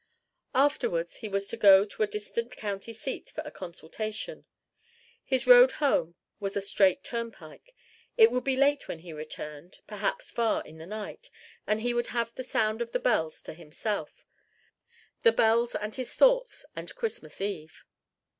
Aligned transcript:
Afterwards 0.55 1.17
he 1.17 1.29
was 1.29 1.47
to 1.49 1.55
go 1.57 1.85
to 1.85 2.01
a 2.01 2.07
distant 2.07 2.55
county 2.57 2.91
seat 2.91 3.29
for 3.35 3.41
a 3.41 3.51
consultation. 3.51 4.45
His 5.23 5.45
road 5.45 5.73
home 5.73 6.15
was 6.39 6.57
a 6.57 6.61
straight 6.61 7.03
turnpike: 7.03 7.75
it 8.17 8.31
would 8.31 8.43
be 8.43 8.55
late 8.55 8.87
when 8.87 8.97
he 9.01 9.13
returned, 9.13 9.81
perhaps 9.85 10.31
far 10.31 10.63
in 10.65 10.79
the 10.79 10.87
night; 10.87 11.29
and 11.67 11.81
he 11.81 11.93
would 11.93 12.07
have 12.07 12.33
the 12.33 12.43
sound 12.43 12.81
of 12.81 12.93
the 12.93 12.99
bells 12.99 13.43
to 13.43 13.53
himself 13.53 14.25
the 15.21 15.31
bells 15.31 15.75
and 15.75 15.93
his 15.93 16.15
thoughts 16.15 16.65
and 16.75 16.95
Christmas 16.95 17.39
Eve. 17.39 17.85